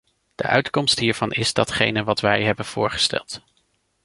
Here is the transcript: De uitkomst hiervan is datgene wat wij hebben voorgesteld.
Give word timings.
De 0.35 0.43
uitkomst 0.43 0.99
hiervan 0.99 1.31
is 1.31 1.53
datgene 1.53 2.03
wat 2.03 2.19
wij 2.19 2.43
hebben 2.43 2.65
voorgesteld. 2.65 3.41